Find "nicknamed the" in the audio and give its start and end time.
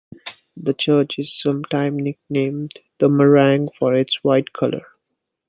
1.97-3.07